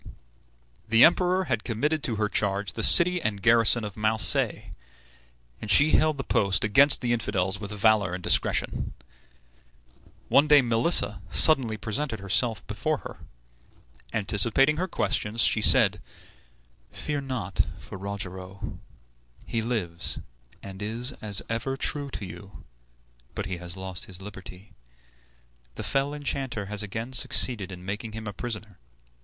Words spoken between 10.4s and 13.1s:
day Melissa suddenly presented herself before